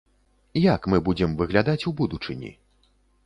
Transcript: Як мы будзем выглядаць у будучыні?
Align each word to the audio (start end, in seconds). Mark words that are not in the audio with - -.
Як 0.61 0.87
мы 0.93 0.97
будзем 1.09 1.35
выглядаць 1.43 1.87
у 1.91 1.95
будучыні? 2.01 2.51